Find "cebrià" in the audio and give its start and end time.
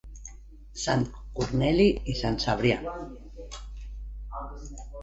2.47-2.81